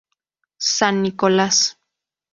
San 0.73 1.03
Nicolás. 1.03 1.57